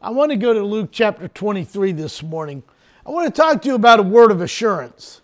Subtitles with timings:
[0.00, 2.62] I want to go to Luke chapter 23 this morning.
[3.04, 5.22] I want to talk to you about a word of assurance.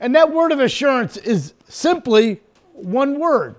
[0.00, 2.40] And that word of assurance is simply
[2.72, 3.54] one word.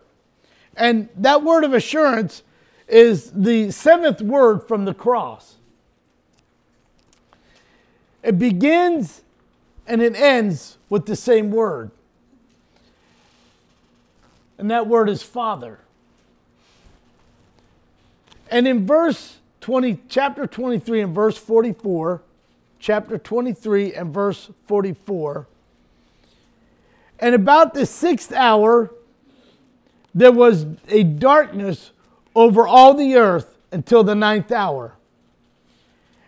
[0.76, 2.44] And that word of assurance
[2.90, 5.56] is the seventh word from the cross.
[8.22, 9.22] It begins
[9.88, 11.90] and it ends with the same word.
[14.58, 15.80] And that word is Father.
[18.52, 22.22] And in verse 20, chapter 23 and verse 44,
[22.80, 25.48] chapter 23 and verse 44,
[27.18, 28.94] and about the sixth hour,
[30.14, 31.92] there was a darkness
[32.36, 34.96] over all the earth until the ninth hour.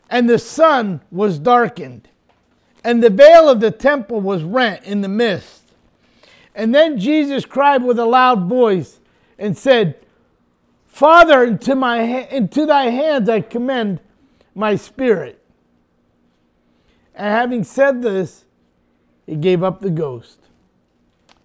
[0.10, 2.08] And the sun was darkened,
[2.86, 5.64] and the veil of the temple was rent in the midst.
[6.56, 9.02] And then Jesus cried with a loud voice
[9.38, 10.00] and said,
[10.96, 14.00] Father, into, my, into thy hands I commend
[14.56, 15.44] my spirit.
[17.14, 18.46] And having said this,
[19.26, 20.40] he gave up the ghost.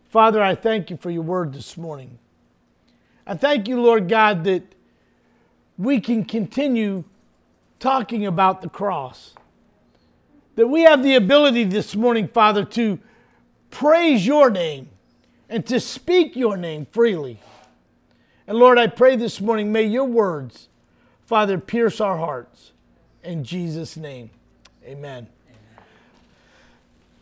[0.08, 2.20] Father, I thank you for your word this morning.
[3.26, 4.62] I thank you, Lord God, that
[5.76, 7.02] we can continue
[7.80, 9.34] talking about the cross.
[10.54, 13.00] That we have the ability this morning, Father, to
[13.70, 14.90] praise your name
[15.48, 17.40] and to speak your name freely.
[18.50, 20.68] And Lord, I pray this morning, may your words,
[21.24, 22.72] Father, pierce our hearts.
[23.22, 24.30] In Jesus' name,
[24.84, 25.28] amen.
[25.46, 25.84] amen.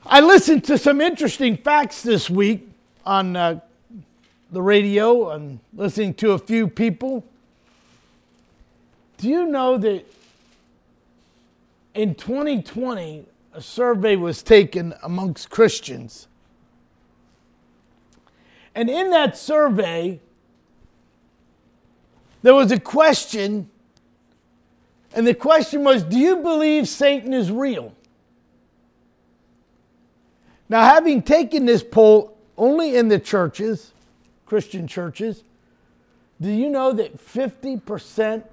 [0.06, 2.66] I listened to some interesting facts this week
[3.04, 3.60] on uh,
[4.50, 7.26] the radio and listening to a few people.
[9.18, 10.10] Do you know that
[11.92, 16.26] in 2020, a survey was taken amongst Christians?
[18.74, 20.20] And in that survey,
[22.48, 23.68] there was a question,
[25.12, 27.92] and the question was Do you believe Satan is real?
[30.70, 33.92] Now, having taken this poll only in the churches,
[34.46, 35.44] Christian churches.
[36.40, 38.44] Do you know that 50%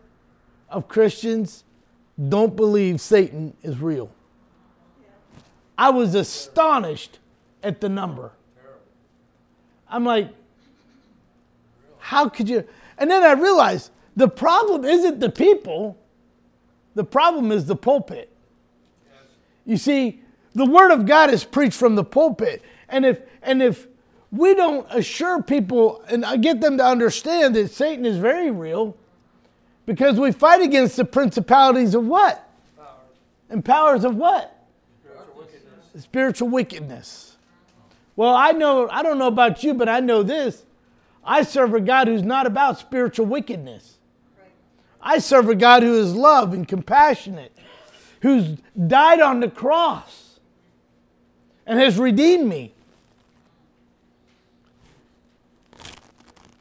[0.70, 1.64] of Christians
[2.28, 4.12] don't believe Satan is real?
[5.78, 7.20] I was astonished
[7.64, 8.34] at the number.
[9.88, 10.32] I'm like,
[11.98, 12.66] how could you?
[12.98, 15.98] And then I realized the problem isn't the people,
[16.94, 18.32] the problem is the pulpit.
[19.66, 20.22] You see,
[20.54, 22.62] the word of God is preached from the pulpit.
[22.88, 23.88] And if and if
[24.32, 28.96] we don't assure people and uh, get them to understand that Satan is very real
[29.86, 32.48] because we fight against the principalities of what?
[32.78, 32.90] Powers.
[33.50, 34.52] And powers of what?
[35.38, 36.04] Wickedness.
[36.04, 37.38] Spiritual wickedness.
[38.16, 40.64] Well, I know, I don't know about you, but I know this.
[41.24, 43.95] I serve a God who's not about spiritual wickedness.
[45.06, 47.56] I serve a God who is love and compassionate,
[48.22, 48.58] who's
[48.88, 50.40] died on the cross
[51.68, 52.74] and has redeemed me.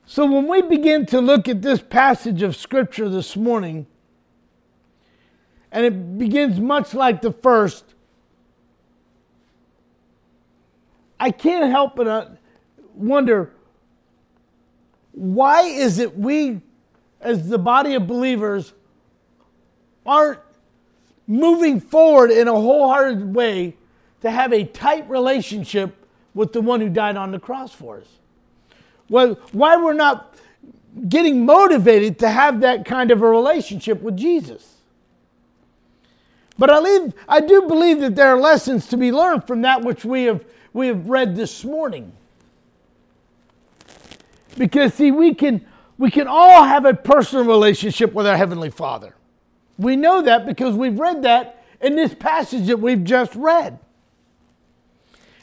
[0.07, 3.87] So, when we begin to look at this passage of Scripture this morning,
[5.73, 7.95] and it begins much like the first,
[11.19, 12.27] I can't help but uh,
[12.95, 13.51] wonder
[15.13, 16.61] why is it we,
[17.25, 18.73] as the body of believers,
[20.07, 20.39] aren't
[21.27, 23.75] moving forward in a wholehearted way
[24.21, 25.97] to have a tight relationship
[26.35, 28.07] with the one who died on the cross for us?
[29.09, 30.35] Well, why we're not
[31.09, 34.75] getting motivated to have that kind of a relationship with Jesus.
[36.57, 39.83] But I, leave, I do believe that there are lessons to be learned from that
[39.83, 42.13] which we have, we have read this morning.
[44.57, 45.67] Because, see, we can,
[45.99, 49.15] we can all have a personal relationship with our Heavenly Father.
[49.79, 53.79] We know that because we've read that in this passage that we've just read.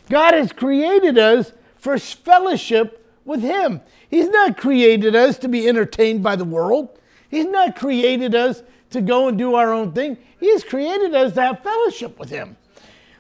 [0.10, 3.82] God has created us for fellowship with Him.
[4.10, 6.90] He's not created us to be entertained by the world.
[7.30, 10.18] He's not created us to go and do our own thing.
[10.40, 12.58] He has created us to have fellowship with Him.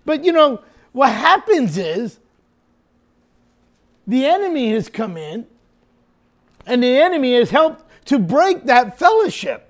[0.05, 2.19] But you know, what happens is
[4.05, 5.47] the enemy has come in
[6.65, 9.69] and the enemy has helped to break that fellowship.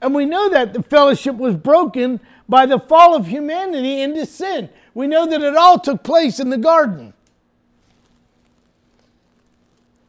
[0.00, 4.68] And we know that the fellowship was broken by the fall of humanity into sin.
[4.94, 7.14] We know that it all took place in the garden.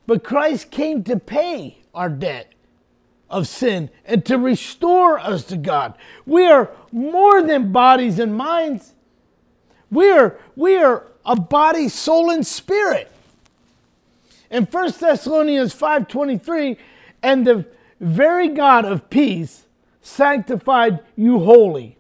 [0.06, 2.54] But Christ came to pay our debt
[3.30, 5.95] of sin and to restore us to God.
[6.25, 8.94] We are more than bodies and minds.
[9.89, 13.12] We are, we are a body, soul, and spirit.
[14.53, 16.77] In 1 Thessalonians 5:23,
[17.23, 17.65] and the
[18.00, 19.65] very God of peace
[20.00, 21.97] sanctified you wholly.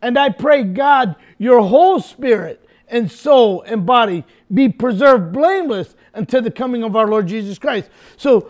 [0.00, 4.24] And I pray, God, your whole spirit and soul and body
[4.54, 7.90] be preserved blameless until the coming of our Lord Jesus Christ.
[8.16, 8.48] So,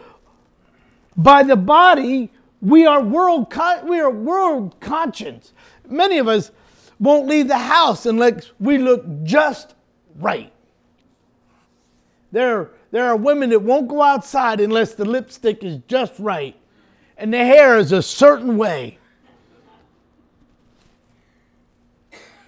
[1.16, 2.30] by the body,
[2.60, 3.50] we are world
[3.84, 5.54] we are world conscience.
[5.88, 6.50] Many of us
[7.00, 9.74] won't leave the house unless we look just
[10.18, 10.52] right.
[12.30, 16.56] There, there are women that won't go outside unless the lipstick is just right
[17.18, 18.96] and the hair is a certain way.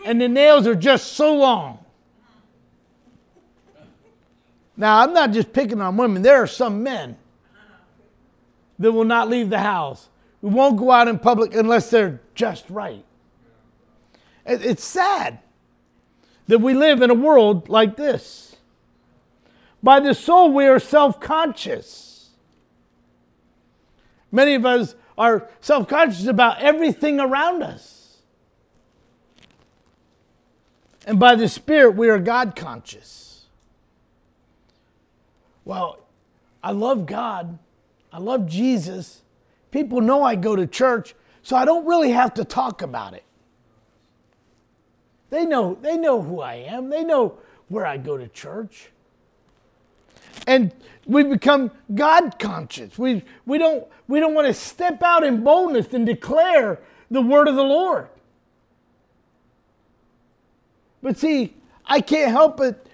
[0.06, 1.84] And the nails are just so long.
[4.74, 7.18] Now, I'm not just picking on women, there are some men
[8.78, 10.08] that will not leave the house,
[10.40, 13.04] who won't go out in public unless they're just right.
[14.46, 15.40] It's sad
[16.46, 18.47] that we live in a world like this.
[19.82, 22.30] By the soul, we are self conscious.
[24.30, 28.18] Many of us are self conscious about everything around us.
[31.06, 33.46] And by the Spirit, we are God conscious.
[35.64, 36.00] Well,
[36.62, 37.58] I love God,
[38.12, 39.22] I love Jesus.
[39.70, 43.24] People know I go to church, so I don't really have to talk about it.
[45.30, 46.88] They know, they know who I am.
[46.88, 47.38] They know
[47.68, 48.90] where I go to church.
[50.46, 50.72] And
[51.06, 52.98] we become God conscious.
[52.98, 56.78] We, we, don't, we don't want to step out in boldness and declare
[57.10, 58.08] the word of the Lord.
[61.02, 61.54] But see,
[61.86, 62.86] I can't help but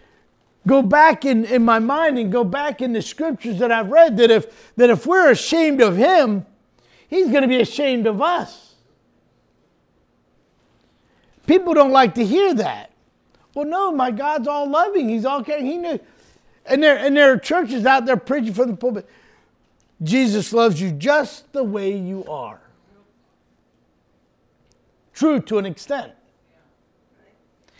[0.67, 4.17] go back in, in my mind and go back in the scriptures that I've read
[4.19, 6.47] that if, that if we're ashamed of Him,
[7.08, 8.75] He's going to be ashamed of us.
[11.47, 12.90] People don't like to hear that.
[13.55, 15.08] Well, no, my God's all loving.
[15.08, 15.67] He's all caring.
[15.67, 16.00] He knew.
[16.66, 19.08] And there, and there are churches out there preaching from the pulpit.
[20.02, 22.61] Jesus loves you just the way you are.
[25.12, 26.12] True to an extent.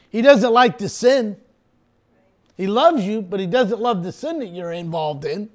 [0.08, 1.36] He doesn't like the sin.
[2.56, 5.50] He loves you, but he doesn't love the sin that you're involved in.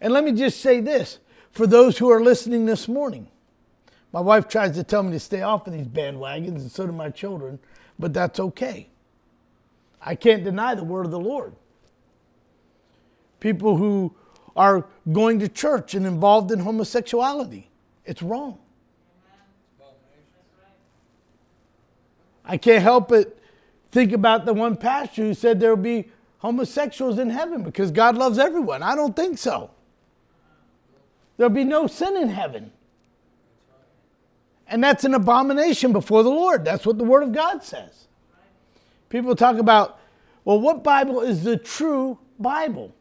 [0.00, 1.20] And let me just say this
[1.52, 3.28] for those who are listening this morning.
[4.12, 6.92] My wife tries to tell me to stay off of these bandwagons, and so do
[6.92, 7.60] my children,
[7.98, 8.88] but that's okay.
[10.04, 11.54] I can't deny the word of the Lord.
[13.40, 14.14] People who
[14.56, 17.70] are going to church and involved in homosexuality,
[18.04, 18.58] it's wrong.
[22.44, 23.38] I can't help but
[23.92, 28.16] think about the one pastor who said there will be homosexuals in heaven because God
[28.16, 28.82] loves everyone.
[28.82, 29.70] I don't think so.
[31.36, 32.72] There'll be no sin in heaven.
[34.66, 36.64] And that's an abomination before the Lord.
[36.64, 38.08] That's what the Word of God says.
[39.12, 40.00] People talk about,
[40.42, 42.94] well, what Bible is the true Bible?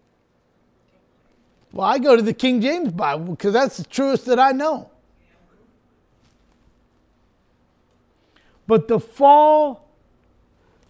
[1.71, 4.91] Well, I go to the King James Bible because that's the truest that I know.
[8.67, 9.87] But the fall,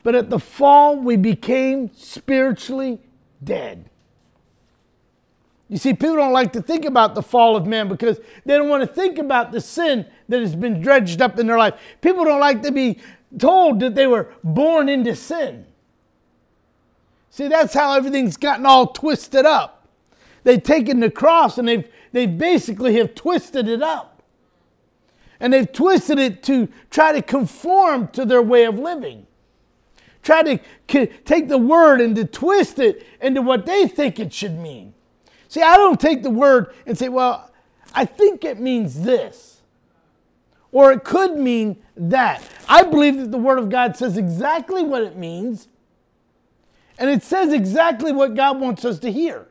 [0.02, 2.98] but at the fall, we became spiritually
[3.44, 3.92] dead.
[5.70, 8.70] You see, people don't like to think about the fall of man because they don't
[8.70, 11.76] want to think about the sin that has been dredged up in their life.
[12.02, 12.98] People don't like to be
[13.38, 15.66] told that they were born into sin.
[17.30, 19.88] See, that's how everything's gotten all twisted up.
[20.44, 24.22] They've taken the cross and they've, they basically have twisted it up.
[25.40, 29.26] And they've twisted it to try to conform to their way of living.
[30.22, 30.60] Try to
[31.26, 34.94] take the word and to twist it into what they think it should mean.
[35.48, 37.52] See, I don't take the word and say, well,
[37.94, 39.51] I think it means this.
[40.72, 42.44] Or it could mean that.
[42.70, 45.68] I believe that the Word of God says exactly what it means,
[46.98, 49.48] and it says exactly what God wants us to hear.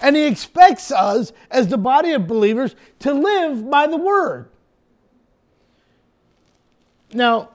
[0.00, 4.48] And He expects us, as the body of believers, to live by the Word.
[7.12, 7.50] Now,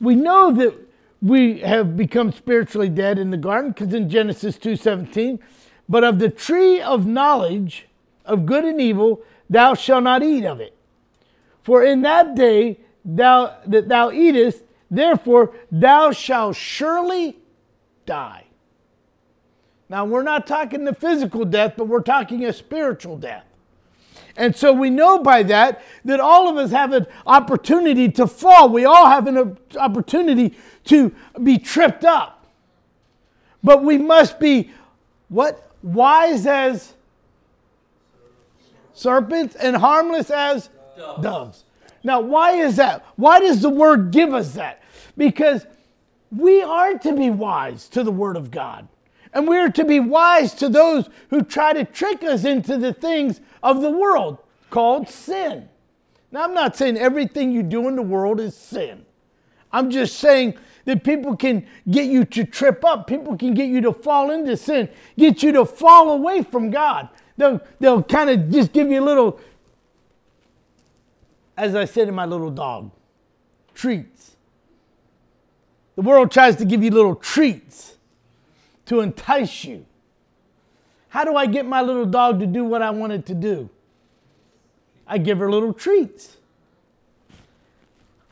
[0.00, 0.74] we know that
[1.20, 5.38] we have become spiritually dead in the garden because in Genesis 2:17
[5.88, 7.86] but of the tree of knowledge
[8.24, 10.76] of good and evil, thou shalt not eat of it.
[11.62, 17.38] For in that day thou, that thou eatest, therefore thou shalt surely
[18.06, 18.44] die.
[19.88, 23.44] Now, we're not talking the physical death, but we're talking a spiritual death.
[24.36, 28.70] And so we know by that that all of us have an opportunity to fall.
[28.70, 32.46] We all have an opportunity to be tripped up.
[33.62, 34.70] But we must be
[35.28, 35.68] what?
[35.82, 36.94] wise as
[38.92, 41.64] serpents and harmless as doves.
[42.04, 43.04] Now, why is that?
[43.16, 44.82] Why does the word give us that?
[45.16, 45.66] Because
[46.30, 48.88] we are to be wise to the word of God.
[49.34, 52.92] And we are to be wise to those who try to trick us into the
[52.92, 54.38] things of the world
[54.70, 55.68] called sin.
[56.30, 59.04] Now, I'm not saying everything you do in the world is sin.
[59.70, 63.06] I'm just saying that people can get you to trip up.
[63.06, 67.08] People can get you to fall into sin, get you to fall away from God.
[67.36, 69.40] They'll, they'll kind of just give you a little,
[71.56, 72.90] as I said to my little dog,
[73.74, 74.36] treats.
[75.96, 77.96] The world tries to give you little treats
[78.86, 79.86] to entice you.
[81.08, 83.68] How do I get my little dog to do what I want it to do?
[85.06, 86.38] I give her little treats.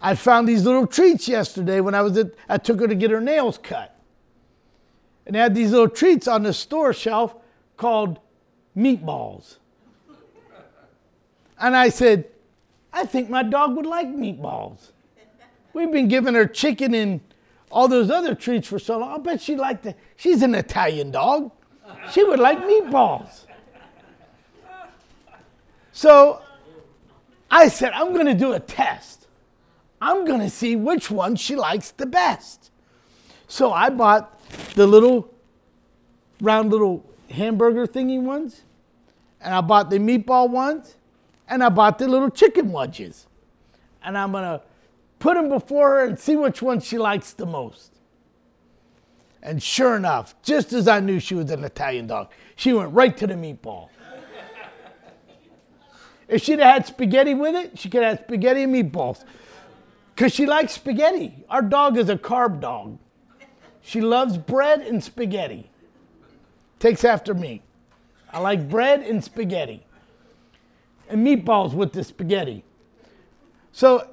[0.00, 3.10] I found these little treats yesterday when I was at, I took her to get
[3.10, 3.94] her nails cut.
[5.26, 7.34] And they had these little treats on the store shelf
[7.76, 8.18] called
[8.74, 9.56] meatballs.
[11.58, 12.29] And I said,
[12.92, 14.90] I think my dog would like meatballs.
[15.72, 17.20] We've been giving her chicken and
[17.70, 19.14] all those other treats for so long.
[19.14, 19.96] I bet she'd it.
[20.16, 21.52] She's an Italian dog.
[22.10, 23.44] She would like meatballs.
[25.92, 26.40] So
[27.50, 29.26] I said, I'm going to do a test.
[30.00, 32.70] I'm going to see which one she likes the best.
[33.48, 34.40] So I bought
[34.74, 35.32] the little
[36.40, 38.62] round little hamburger thingy ones,
[39.40, 40.96] and I bought the meatball ones,
[41.50, 43.26] and I bought the little chicken wedges.
[44.02, 44.62] And I'm to
[45.18, 47.92] put them before her and see which one she likes the most.
[49.42, 53.16] And sure enough, just as I knew she was an Italian dog, she went right
[53.16, 53.88] to the meatball.
[56.28, 59.24] if she'd have had spaghetti with it, she could have had spaghetti and meatballs.
[60.14, 61.44] Because she likes spaghetti.
[61.48, 62.98] Our dog is a carb dog.
[63.80, 65.70] She loves bread and spaghetti.
[66.78, 67.62] Takes after me.
[68.30, 69.86] I like bread and spaghetti.
[71.10, 72.64] And meatballs with the spaghetti.
[73.72, 74.08] So,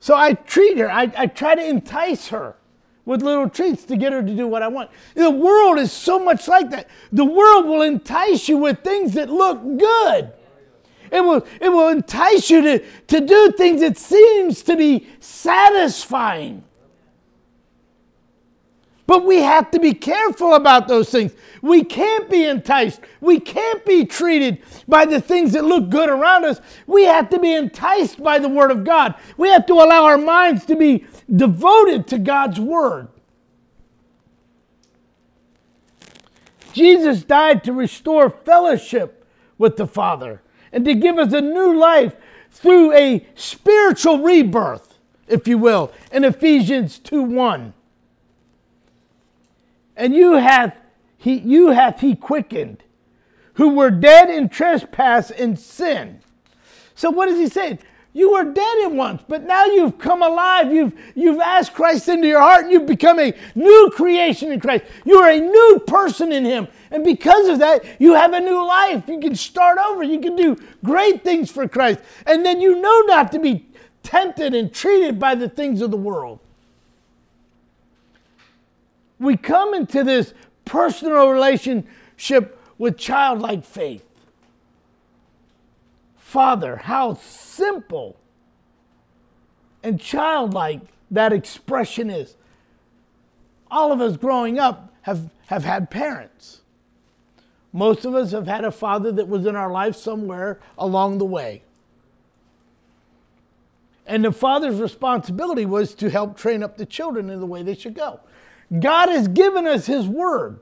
[0.00, 2.56] so I treat her, I, I try to entice her
[3.04, 4.90] with little treats to get her to do what I want.
[5.14, 6.88] The world is so much like that.
[7.10, 10.32] The world will entice you with things that look good.
[11.10, 16.64] It will, it will entice you to, to do things that seems to be satisfying.
[19.08, 21.32] But we have to be careful about those things.
[21.62, 23.00] We can't be enticed.
[23.22, 26.60] We can't be treated by the things that look good around us.
[26.86, 29.14] We have to be enticed by the Word of God.
[29.38, 33.08] We have to allow our minds to be devoted to God's Word.
[36.74, 42.14] Jesus died to restore fellowship with the Father and to give us a new life
[42.50, 44.98] through a spiritual rebirth,
[45.28, 47.72] if you will, in Ephesians 2 1
[49.98, 50.76] and you hath
[51.18, 52.82] he you hath he quickened,
[53.54, 56.20] who were dead in trespass and sin.
[56.94, 57.80] So what is he saying?
[58.14, 60.72] You were dead at once, but now you've come alive.
[60.72, 64.84] You've, you've asked Christ into your heart and you've become a new creation in Christ.
[65.04, 66.66] You are a new person in Him.
[66.90, 69.04] And because of that, you have a new life.
[69.06, 70.02] You can start over.
[70.02, 72.00] You can do great things for Christ.
[72.26, 73.68] And then you know not to be
[74.02, 76.40] tempted and treated by the things of the world
[79.18, 80.34] we come into this
[80.64, 84.04] personal relationship with childlike faith.
[86.16, 88.16] Father, how simple
[89.82, 92.36] and childlike that expression is.
[93.70, 96.60] All of us growing up have, have had parents.
[97.72, 101.24] Most of us have had a father that was in our life somewhere along the
[101.24, 101.62] way.
[104.06, 107.74] And the father's responsibility was to help train up the children in the way they
[107.74, 108.20] should go.
[108.76, 110.60] God has given us His Word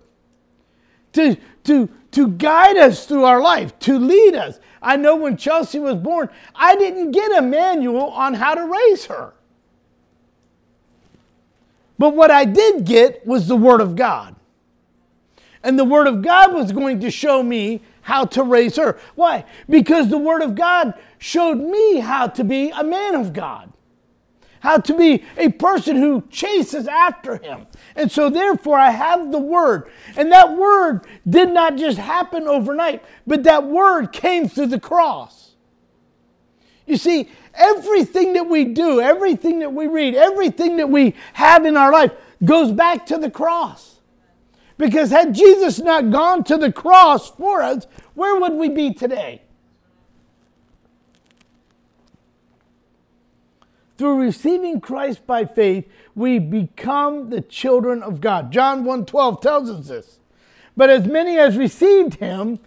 [1.14, 4.60] to, to, to guide us through our life, to lead us.
[4.80, 9.06] I know when Chelsea was born, I didn't get a manual on how to raise
[9.06, 9.34] her.
[11.98, 14.36] But what I did get was the Word of God.
[15.62, 18.98] And the Word of God was going to show me how to raise her.
[19.16, 19.44] Why?
[19.68, 23.72] Because the Word of God showed me how to be a man of God
[24.66, 27.66] how to be a person who chases after him.
[27.96, 29.90] And so, therefore, I have the word.
[30.16, 35.54] And that word did not just happen overnight, but that word came through the cross.
[36.86, 41.76] You see, everything that we do, everything that we read, everything that we have in
[41.76, 42.12] our life
[42.44, 44.00] goes back to the cross.
[44.78, 49.42] Because had Jesus not gone to the cross for us, where would we be today?
[53.96, 58.52] Through receiving Christ by faith, we become the children of God.
[58.52, 60.18] John 1:12 tells us this.
[60.76, 62.58] But as many as received him,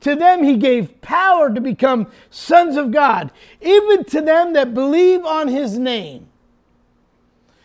[0.00, 5.24] to them he gave power to become sons of God, even to them that believe
[5.24, 6.26] on his name.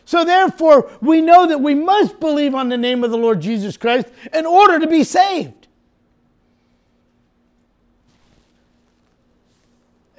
[0.05, 3.75] So therefore, we know that we must believe on the name of the Lord Jesus
[3.75, 5.58] Christ in order to be saved.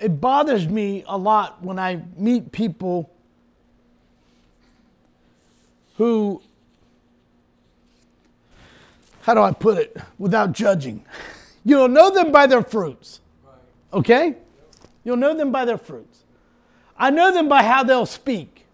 [0.00, 3.10] It bothers me a lot when I meet people
[5.96, 6.40] who,
[9.22, 11.04] how do I put it without judging?
[11.64, 13.20] You'll know them by their fruits.
[13.92, 14.36] Okay?
[15.04, 16.24] You'll know them by their fruits.
[16.96, 18.66] I know them by how they'll speak.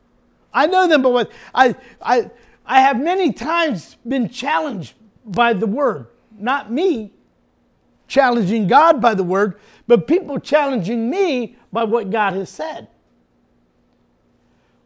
[0.52, 2.30] I know them by what I, I,
[2.64, 6.06] I have many times been challenged by the word,
[6.38, 7.12] not me
[8.08, 12.88] challenging God by the word, but people challenging me by what God has said.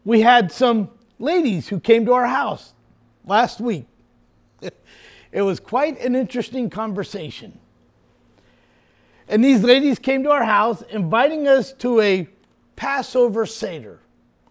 [0.05, 2.75] We had some ladies who came to our house
[3.25, 3.87] last week.
[5.33, 7.61] It was quite an interesting conversation.
[9.29, 12.29] And these ladies came to our house inviting us to a
[12.75, 14.01] Passover Seder.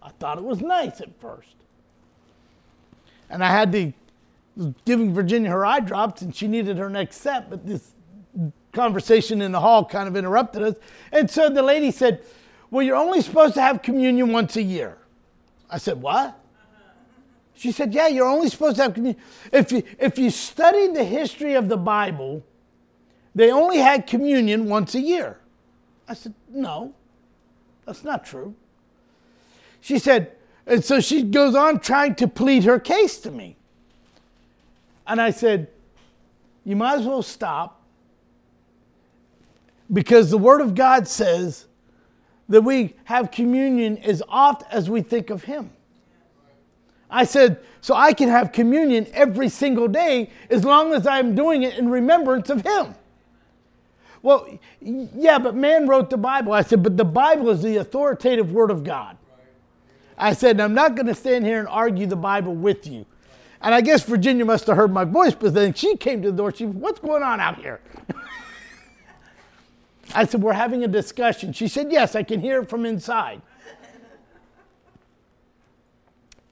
[0.02, 1.54] I thought it was nice at first.
[3.28, 3.92] And I had to
[4.84, 7.92] giving Virginia her eye drops and she needed her next set, but this
[8.72, 10.74] conversation in the hall kind of interrupted us.
[11.12, 12.22] And so the lady said,
[12.70, 14.98] Well, you're only supposed to have communion once a year.
[15.68, 16.38] I said, What?
[17.54, 19.22] She said, Yeah, you're only supposed to have communion.
[19.52, 22.44] If you, if you study the history of the Bible,
[23.34, 25.38] they only had communion once a year.
[26.08, 26.94] I said, No,
[27.84, 28.54] that's not true.
[29.80, 30.32] She said,
[30.66, 33.56] and so she goes on trying to plead her case to me.
[35.06, 35.68] And I said,
[36.64, 37.79] You might as well stop
[39.92, 41.66] because the Word of God says
[42.48, 45.70] that we have communion as oft as we think of Him.
[47.10, 51.62] I said, So I can have communion every single day as long as I'm doing
[51.62, 52.94] it in remembrance of Him.
[54.22, 56.52] Well, yeah, but man wrote the Bible.
[56.52, 59.16] I said, But the Bible is the authoritative Word of God.
[60.16, 63.06] I said, I'm not going to stand here and argue the Bible with you.
[63.62, 66.36] And I guess Virginia must have heard my voice, but then she came to the
[66.36, 66.54] door.
[66.54, 67.80] She, what's going on out here?
[70.14, 71.52] I said, we're having a discussion.
[71.52, 73.42] She said, yes, I can hear it from inside.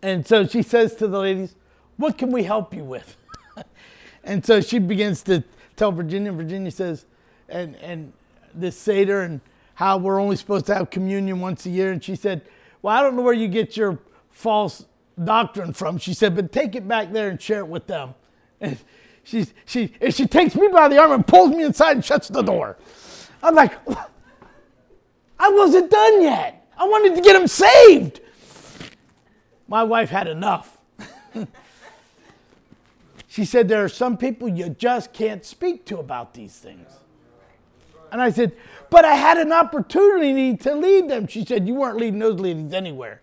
[0.03, 1.57] And so she says to the ladies,
[1.97, 3.17] what can we help you with?
[4.25, 5.43] and so she begins to
[5.77, 7.05] tell Virginia, Virginia says,
[7.49, 8.13] and, and
[8.55, 9.41] this Seder and
[9.75, 11.93] how we're only supposed to have communion once a year.
[11.93, 12.43] And she said,
[12.83, 13.99] well, I don't know where you get your
[14.31, 14.87] false
[15.23, 15.99] doctrine from.
[15.99, 18.15] She said, but take it back there and share it with them.
[18.61, 18.77] And
[19.23, 22.27] she, she, and she takes me by the arm and pulls me inside and shuts
[22.27, 22.77] the door.
[23.43, 23.79] I'm like,
[25.39, 26.67] I wasn't done yet.
[26.77, 28.21] I wanted to get him saved.
[29.67, 30.79] My wife had enough.
[33.29, 36.89] she said, There are some people you just can't speak to about these things.
[38.11, 38.53] And I said,
[38.91, 41.27] But I had an opportunity to lead them.
[41.27, 43.21] She said, You weren't leading those ladies anywhere.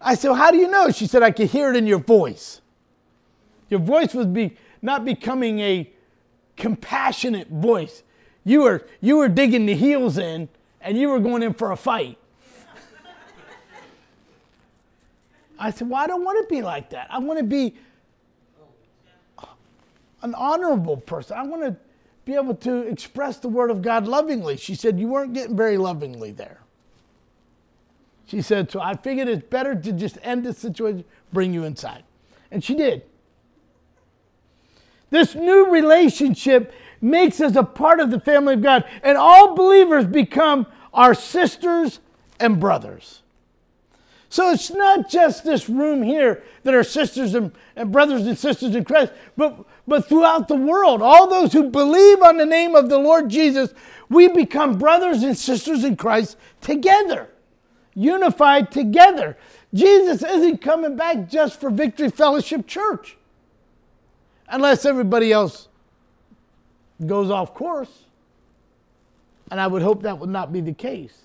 [0.00, 0.90] I said, well, How do you know?
[0.90, 2.60] She said, I could hear it in your voice.
[3.70, 5.90] Your voice was be, not becoming a
[6.56, 8.02] compassionate voice.
[8.44, 10.48] You were, you were digging the heels in
[10.80, 12.18] and you were going in for a fight.
[15.58, 17.06] I said, Well, I don't want to be like that.
[17.08, 17.76] I want to be
[20.22, 21.36] an honorable person.
[21.36, 21.76] I want to
[22.24, 24.56] be able to express the word of God lovingly.
[24.56, 26.58] She said, You weren't getting very lovingly there.
[28.26, 32.02] She said, So I figured it's better to just end the situation, bring you inside.
[32.50, 33.02] And she did.
[35.10, 40.06] This new relationship makes us a part of the family of God, and all believers
[40.06, 42.00] become our sisters
[42.38, 43.22] and brothers.
[44.28, 48.74] So it's not just this room here that are sisters and, and brothers and sisters
[48.74, 52.88] in Christ, but, but throughout the world, all those who believe on the name of
[52.88, 53.74] the Lord Jesus,
[54.08, 57.28] we become brothers and sisters in Christ together,
[57.94, 59.36] unified together.
[59.74, 63.18] Jesus isn't coming back just for Victory Fellowship Church,
[64.48, 65.68] unless everybody else
[67.06, 68.04] goes off course.
[69.50, 71.18] And I would hope that would not be the case.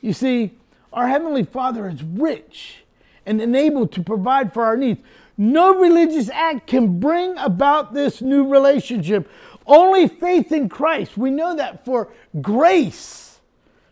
[0.00, 0.52] You see,
[0.92, 2.84] our Heavenly Father is rich
[3.26, 5.00] and enabled to provide for our needs.
[5.36, 9.30] No religious act can bring about this new relationship.
[9.66, 11.18] Only faith in Christ.
[11.18, 12.08] We know that for
[12.40, 13.40] grace.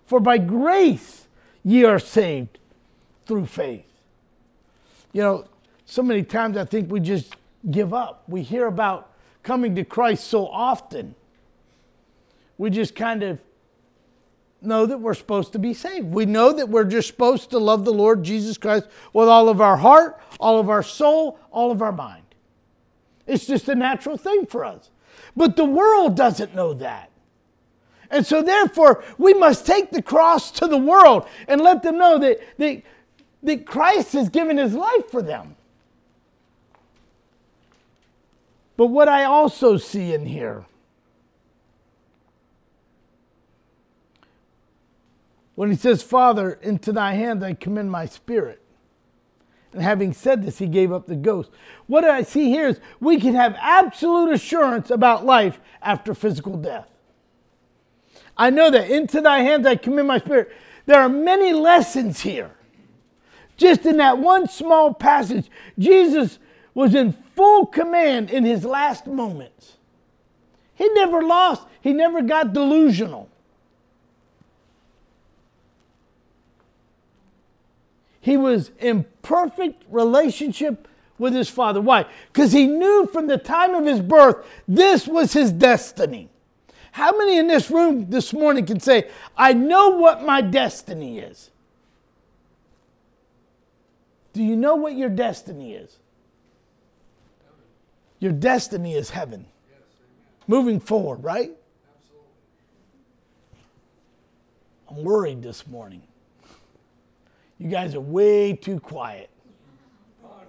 [0.07, 1.27] For by grace
[1.63, 2.59] ye are saved
[3.27, 3.85] through faith.
[5.13, 5.45] You know,
[5.85, 7.35] so many times I think we just
[7.71, 8.23] give up.
[8.29, 9.11] We hear about
[9.45, 11.15] coming to Christ so often.
[12.59, 13.39] We just kind of
[14.61, 16.07] know that we're supposed to be saved.
[16.07, 19.61] We know that we're just supposed to love the Lord Jesus Christ with all of
[19.61, 22.23] our heart, all of our soul, all of our mind.
[23.27, 24.91] It's just a natural thing for us.
[25.37, 27.11] But the world doesn't know that.
[28.11, 32.19] And so, therefore, we must take the cross to the world and let them know
[32.19, 32.83] that, that,
[33.43, 35.57] that Christ has given his life for them.
[38.77, 40.67] But what I also see in here
[45.55, 48.61] when he says, Father, into thy hands I commend my spirit.
[49.73, 51.51] And having said this, he gave up the ghost.
[51.87, 56.89] What I see here is we can have absolute assurance about life after physical death.
[58.37, 60.53] I know that into thy hands I commend my spirit.
[60.87, 62.51] There are many lessons here.
[63.57, 66.39] Just in that one small passage, Jesus
[66.75, 69.77] was in full command in his last moments.
[70.75, 73.29] He never lost, he never got delusional.
[78.21, 81.81] He was in perfect relationship with his father.
[81.81, 82.07] Why?
[82.33, 86.31] Because he knew from the time of his birth this was his destiny.
[86.93, 91.51] How many in this room this morning can say, I know what my destiny is?
[94.33, 95.99] Do you know what your destiny is?
[98.19, 99.47] Your destiny is heaven.
[99.69, 99.81] Yes,
[100.47, 101.51] Moving forward, right?
[101.97, 102.29] Absolutely.
[104.91, 106.03] I'm worried this morning.
[107.59, 109.31] You guys are way too quiet.
[110.23, 110.47] Pondering,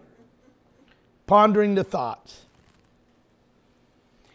[1.27, 2.45] Pondering the thoughts.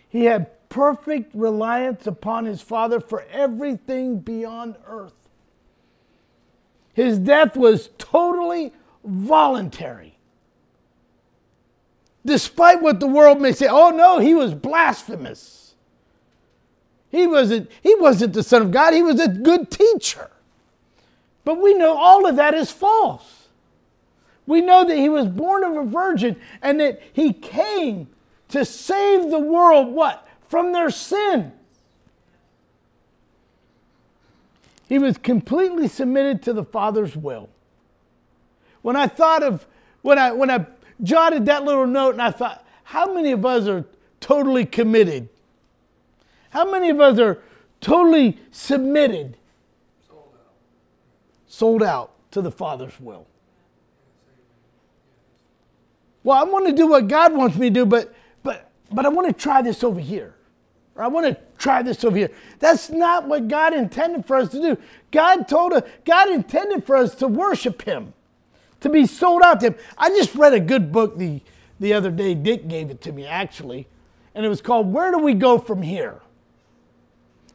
[0.09, 5.15] He had perfect reliance upon his Father for everything beyond earth.
[6.93, 8.73] His death was totally
[9.05, 10.17] voluntary.
[12.25, 15.75] Despite what the world may say, oh no, he was blasphemous.
[17.11, 20.31] He wasn't, he wasn't the Son of God, he was a good teacher.
[21.45, 23.49] But we know all of that is false.
[24.47, 28.09] We know that he was born of a virgin and that he came
[28.49, 30.27] to save the world what?
[30.49, 31.53] From their sin.
[34.89, 37.49] He was completely submitted to the Father's will.
[38.83, 39.67] When I thought of
[40.03, 40.67] when I when I
[41.03, 43.85] jotted that little note and I thought, how many of us are
[44.21, 45.29] totally committed?
[46.51, 47.43] How many of us are
[47.81, 49.37] totally submitted?
[50.09, 50.53] Sold out.
[51.47, 53.27] Sold out to the Father's will.
[56.23, 59.09] Well, I want to do what God wants me to do, but but but I
[59.09, 60.35] want to try this over here.
[60.95, 62.31] Or I want to try this over here.
[62.59, 64.77] That's not what God intended for us to do.
[65.13, 68.13] God told us, God intended for us to worship Him
[68.81, 69.75] to be sold out to him.
[69.99, 71.41] I just read a good book the,
[71.79, 72.35] the other day.
[72.35, 73.87] Dick gave it to me, actually.
[74.35, 76.21] And it was called Where Do We Go From Here?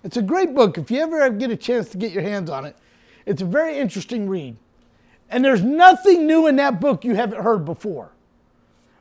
[0.04, 0.78] It's a great book.
[0.78, 2.76] If you ever get a chance to get your hands on it,
[3.26, 4.56] it's a very interesting read.
[5.30, 8.12] And there's nothing new in that book you haven't heard before.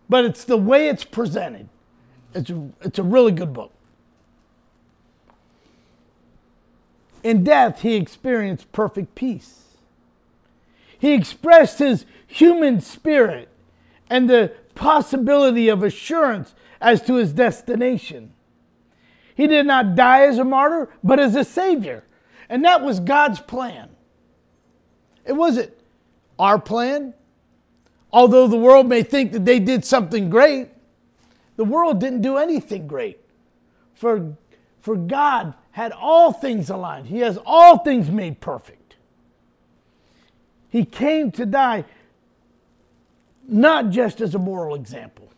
[0.08, 1.68] But it's the way it's presented.
[2.34, 3.70] It's a, it's a really good book.
[7.22, 9.63] In death, he experienced perfect peace.
[11.04, 13.50] He expressed his human spirit
[14.08, 18.32] and the possibility of assurance as to his destination.
[19.34, 22.04] He did not die as a martyr, but as a savior.
[22.48, 23.90] And that was God's plan.
[25.26, 25.74] It wasn't
[26.38, 27.12] our plan.
[28.10, 30.70] Although the world may think that they did something great,
[31.56, 33.20] the world didn't do anything great.
[33.92, 34.38] For,
[34.80, 38.83] for God had all things aligned, He has all things made perfect.
[40.74, 41.84] He came to die
[43.46, 45.30] not just as a moral example.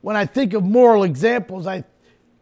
[0.00, 1.84] When I think of moral examples, I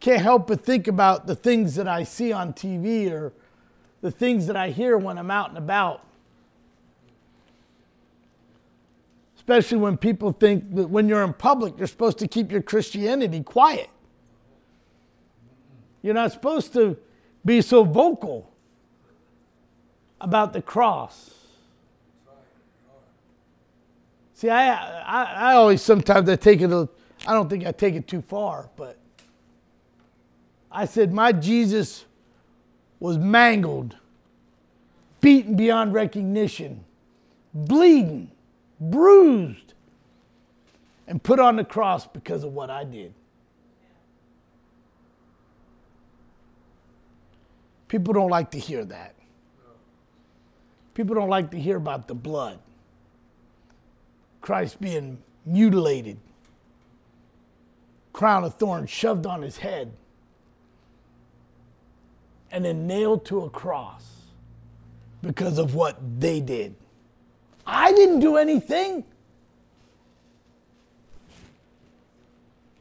[0.01, 3.35] can't help but think about the things that I see on TV or
[4.01, 6.03] the things that I hear when I'm out and about.
[9.37, 13.43] Especially when people think that when you're in public, you're supposed to keep your Christianity
[13.43, 13.91] quiet.
[16.01, 16.97] You're not supposed to
[17.45, 18.50] be so vocal
[20.21, 21.35] about the cross.
[24.35, 26.89] See, I, I, I always sometimes I take it, a,
[27.27, 28.97] I don't think I take it too far, but
[30.73, 32.07] I said, my Jesus
[32.99, 33.97] was mangled,
[35.21, 36.85] beaten beyond recognition,
[37.53, 38.31] bleeding,
[38.81, 39.75] bruised,
[41.07, 43.13] and put on the cross because of what I did.
[47.89, 49.15] People don't like to hear that.
[51.01, 52.59] People don't like to hear about the blood.
[54.43, 56.19] Christ being mutilated,
[58.13, 59.95] crown of thorns shoved on his head,
[62.53, 64.05] and then nailed to a cross
[65.23, 66.75] because of what they did.
[67.67, 69.05] I didn't do anything.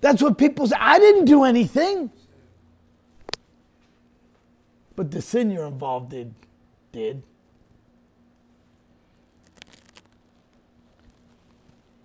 [0.01, 0.75] That's what people say.
[0.77, 2.11] I didn't do anything.
[4.97, 6.35] But the sin you're involved in
[6.91, 7.23] did.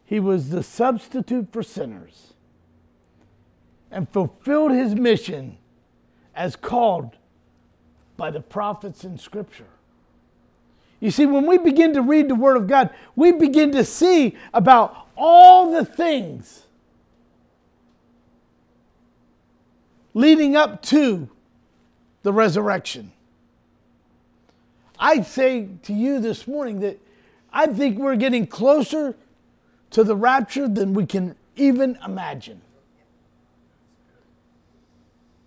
[0.04, 2.34] He was the substitute for sinners
[3.90, 5.56] and fulfilled his mission
[6.34, 7.16] as called
[8.16, 9.66] by the prophets in Scripture.
[11.00, 14.36] You see, when we begin to read the Word of God, we begin to see
[14.52, 16.62] about all the things
[20.12, 21.28] leading up to
[22.22, 23.12] the resurrection.
[24.98, 26.98] I'd say to you this morning that
[27.52, 29.14] I think we're getting closer
[29.94, 32.61] to the rapture than we can even imagine.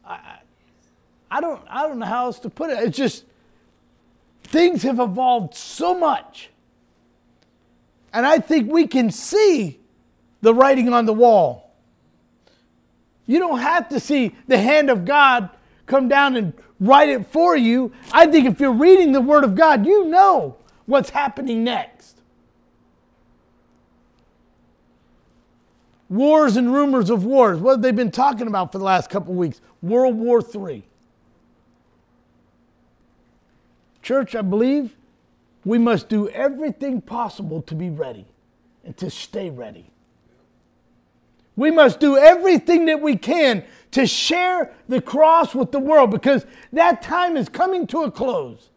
[0.05, 0.39] I,
[1.29, 2.79] I, don't, I don't know how else to put it.
[2.79, 3.25] It's just
[4.43, 6.49] things have evolved so much.
[8.13, 9.81] And I think we can see
[10.39, 11.75] the writing on the wall.
[13.25, 15.49] You don't have to see the hand of God
[15.87, 17.91] come down and write it for you.
[18.13, 20.55] I think if you're reading the Word of God, you know
[20.85, 22.16] what's happening next.
[26.09, 27.59] Wars and rumors of wars.
[27.59, 29.59] What have they been talking about for the last couple weeks?
[29.81, 30.83] World War III.
[34.01, 34.95] Church, I believe
[35.65, 38.25] we must do everything possible to be ready
[38.85, 39.91] and to stay ready.
[41.57, 46.45] We must do everything that we can to share the cross with the world because
[46.71, 48.69] that time is coming to a close.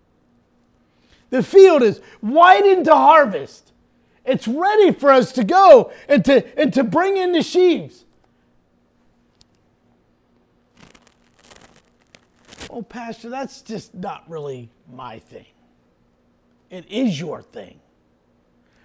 [1.28, 3.69] The field is white into harvest.
[4.30, 8.04] It's ready for us to go and to, and to bring in the sheaves.
[12.70, 15.46] Oh, Pastor, that's just not really my thing.
[16.70, 17.80] It is your thing.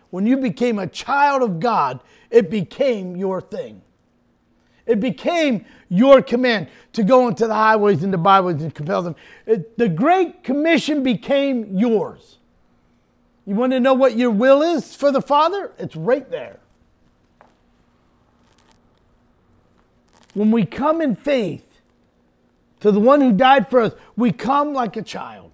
[0.09, 1.99] When you became a child of God,
[2.31, 3.83] it became your thing.
[4.87, 9.15] It became your command to go into the highways and the byways and compel them.
[9.45, 12.39] It, the Great Commission became yours.
[13.45, 15.71] You want to know what your will is for the Father?
[15.77, 16.59] It's right there.
[20.33, 21.81] When we come in faith
[22.79, 25.51] to the one who died for us, we come like a child.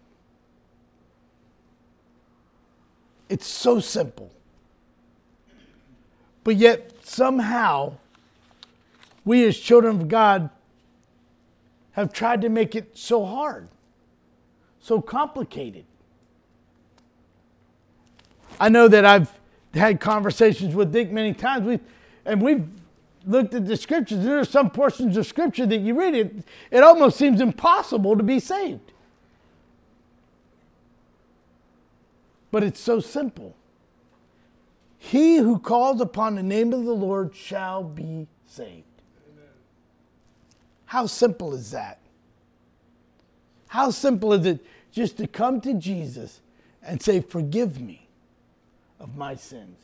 [3.29, 4.31] It's so simple.
[6.43, 7.93] But yet, somehow,
[9.23, 10.49] we as children of God
[11.91, 13.67] have tried to make it so hard,
[14.79, 15.85] so complicated.
[18.61, 19.39] I know that I've
[19.73, 21.79] had conversations with Dick many times, we
[22.25, 22.67] and we've
[23.25, 24.23] looked at the scriptures.
[24.23, 26.35] There are some portions of scripture that you read it,
[26.69, 28.91] it almost seems impossible to be saved.
[32.51, 33.55] But it's so simple.
[34.99, 38.83] He who calls upon the name of the Lord shall be saved.
[40.85, 41.97] How simple is that?
[43.69, 46.41] How simple is it just to come to Jesus
[46.83, 48.01] and say, Forgive me
[49.01, 49.77] of my sins?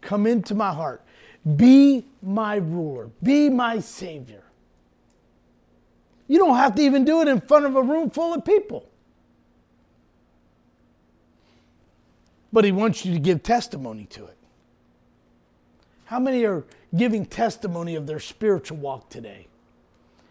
[0.00, 1.02] Come into my heart.
[1.56, 3.10] Be my ruler.
[3.22, 4.42] Be my savior.
[6.26, 8.88] You don't have to even do it in front of a room full of people.
[12.52, 14.36] But he wants you to give testimony to it.
[16.04, 16.64] How many are
[16.96, 19.46] giving testimony of their spiritual walk today?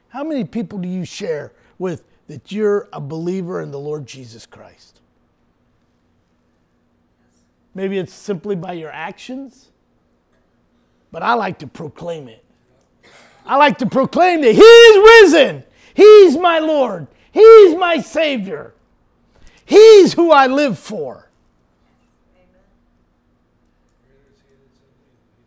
[0.10, 4.46] How many people do you share with that you're a believer in the Lord Jesus
[4.46, 4.96] Christ?
[7.78, 9.70] Maybe it's simply by your actions,
[11.12, 12.44] but I like to proclaim it.
[13.46, 15.63] I like to proclaim that He is risen.
[15.94, 17.06] He's my Lord.
[17.32, 18.74] He's my Savior.
[19.63, 21.30] He's who I live for.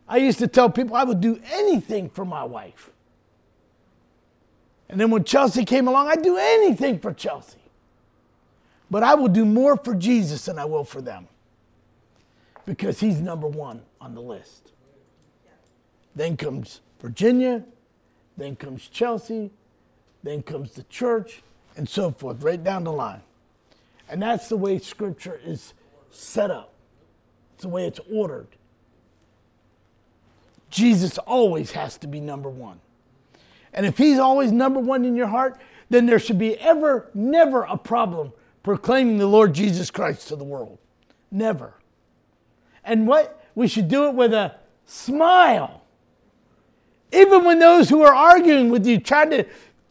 [0.07, 2.91] I used to tell people I would do anything for my wife.
[4.87, 7.59] And then when Chelsea came along, I'd do anything for Chelsea.
[8.89, 11.27] But I will do more for Jesus than I will for them
[12.65, 14.71] because he's number one on the list.
[16.15, 17.63] Then comes Virginia,
[18.37, 19.51] then comes Chelsea,
[20.23, 21.41] then comes the church,
[21.77, 23.21] and so forth, right down the line.
[24.09, 25.73] And that's the way Scripture is
[26.11, 26.73] set up,
[27.53, 28.47] it's the way it's ordered.
[30.69, 32.79] Jesus always has to be number one.
[33.73, 37.63] And if he's always number one in your heart, then there should be ever, never
[37.63, 38.31] a problem
[38.63, 40.77] proclaiming the Lord Jesus Christ to the world.
[41.29, 41.73] Never.
[42.83, 43.43] And what?
[43.55, 45.81] We should do it with a smile.
[47.11, 49.45] Even when those who are arguing with you try to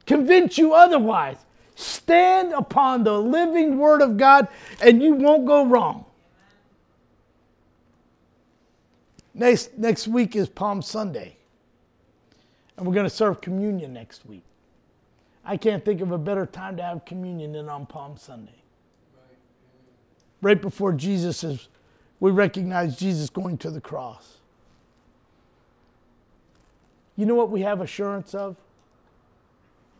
[0.06, 1.36] convince you otherwise,
[1.74, 4.48] stand upon the living Word of God
[4.82, 6.06] and you won't go wrong.
[9.34, 11.36] Next, next week is Palm Sunday.
[12.76, 14.42] And we're going to serve communion next week.
[15.44, 18.62] I can't think of a better time to have communion than on Palm Sunday.
[20.42, 21.68] Right before Jesus is,
[22.20, 24.36] we recognize Jesus going to the cross.
[27.16, 28.56] You know what we have assurance of?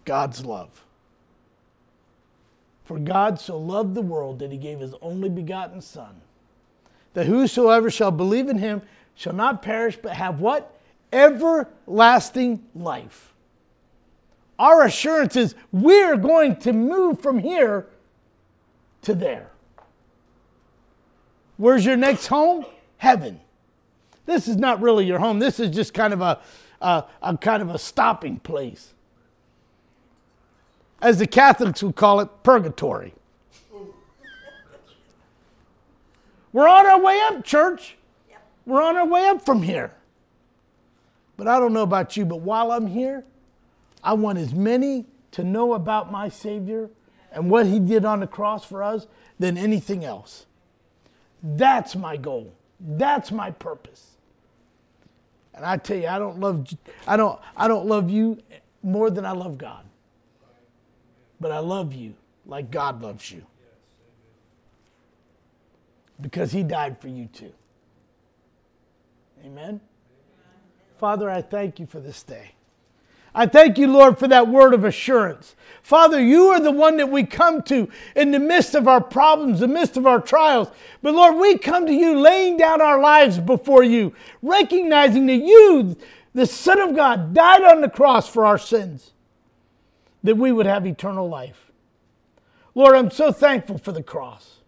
[0.05, 0.85] God's love.
[2.85, 6.21] For God so loved the world that he gave his only begotten Son,
[7.15, 8.83] that whosoever shall believe in him
[9.15, 10.79] shall not perish, but have what?
[11.13, 13.33] Everlasting life.
[14.59, 17.87] Our assurance is we're going to move from here
[19.03, 19.50] to there.
[21.61, 22.65] Where's your next home?
[22.97, 23.39] Heaven.
[24.25, 25.41] This is not really your home.
[25.41, 26.41] This is just kind of a,
[26.81, 28.95] a, a kind of a stopping place
[31.03, 33.13] as the Catholics would call it, purgatory.
[36.55, 37.99] We're on our way up, church.
[38.65, 39.93] We're on our way up from here.
[41.37, 43.23] But I don't know about you, but while I'm here,
[44.03, 46.89] I want as many to know about my Savior
[47.31, 49.07] and what He did on the cross for us
[49.39, 50.47] than anything else.
[51.43, 52.53] That's my goal.
[52.79, 54.17] That's my purpose.
[55.55, 56.67] And I tell you, I don't love
[57.07, 58.39] I don't I don't love you
[58.83, 59.85] more than I love God
[61.41, 62.15] but I love you
[62.47, 63.45] like God loves you.
[66.21, 67.53] Because he died for you too.
[69.45, 69.81] Amen.
[70.99, 72.53] Father, I thank you for this day.
[73.35, 75.55] I thank you, Lord, for that word of assurance.
[75.83, 79.61] Father, you are the one that we come to in the midst of our problems,
[79.61, 80.69] the midst of our trials.
[81.03, 85.97] But Lord, we come to you laying down our lives before you, recognizing that you,
[86.35, 89.13] the Son of God, died on the cross for our sins
[90.23, 91.71] that we would have eternal life.
[92.75, 94.59] Lord, I'm so thankful for the cross.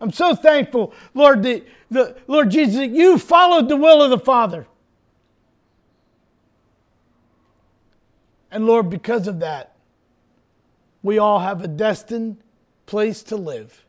[0.00, 4.18] I'm so thankful, Lord, that the Lord Jesus, that you followed the will of the
[4.18, 4.66] Father.
[8.50, 9.74] And Lord, because of that,
[11.02, 12.38] we all have a destined
[12.86, 13.84] place to live.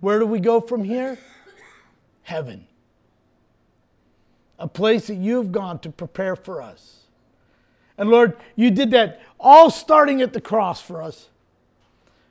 [0.00, 1.18] Where do we go from here?
[2.22, 2.66] Heaven.
[4.58, 7.04] A place that you have gone to prepare for us.
[7.98, 11.28] And Lord, you did that all starting at the cross for us.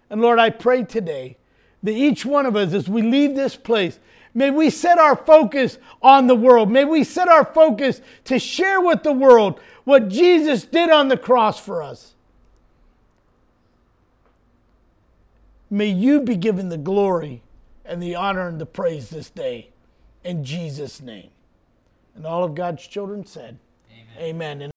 [0.10, 1.38] And Lord, I pray today
[1.82, 4.00] that each one of us, as we leave this place,
[4.36, 6.69] may we set our focus on the world.
[6.69, 11.17] May we set our focus to share with the world what Jesus did on the
[11.17, 12.13] cross for us.
[15.71, 17.41] May you be given the glory
[17.84, 19.69] and the honor and the praise this day.
[20.24, 21.30] In Jesus' name.
[22.15, 23.58] And all of God's children said,
[24.17, 24.62] Amen.
[24.62, 24.71] Amen.